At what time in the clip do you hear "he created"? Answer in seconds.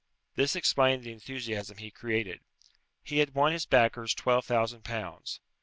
1.77-2.39